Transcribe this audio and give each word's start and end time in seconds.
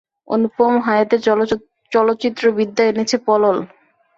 অনুপম 0.27 0.73
হায়াতের 0.85 1.19
চলচ্চিত্রবিদ্যা 1.91 2.83
এনেছে 2.91 3.17
পলল। 3.25 3.57